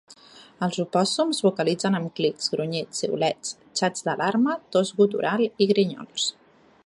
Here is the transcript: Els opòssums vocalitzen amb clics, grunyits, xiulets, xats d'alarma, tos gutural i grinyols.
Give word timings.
Els 0.67 0.77
opòssums 0.83 1.41
vocalitzen 1.47 1.97
amb 1.99 2.09
clics, 2.19 2.47
grunyits, 2.55 3.03
xiulets, 3.03 3.53
xats 3.81 4.09
d'alarma, 4.09 4.57
tos 4.77 4.95
gutural 5.03 5.47
i 5.67 5.71
grinyols. 5.75 6.27